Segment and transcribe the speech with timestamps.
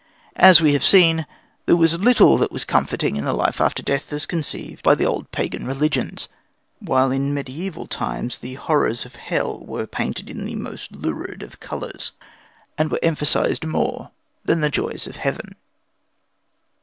[0.39, 1.27] As we have seen,
[1.67, 5.05] there was little that was comforting in the life after death as conceived by the
[5.05, 6.27] old pagan religions,
[6.79, 12.13] while in medieval times the horrors of hell were painted in the most lurid colours,
[12.79, 14.09] and were emphasized more
[14.43, 15.53] than the joys of heaven.